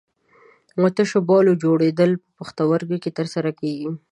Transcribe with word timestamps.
د 0.81 0.83
تشو 0.97 1.19
بولو 1.29 1.53
جوړېدل 1.63 2.11
په 2.21 2.27
پښتورګو 2.37 2.97
کې 3.03 3.11
تر 3.17 3.25
سره 3.33 3.49
کېږي. 3.59 3.89